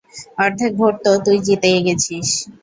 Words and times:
অর্ধেক 0.39 0.71
ভোট 0.79 0.95
তো 1.03 1.11
তুই 1.25 1.37
জিতেই 1.45 1.79
গেছিস। 1.85 2.29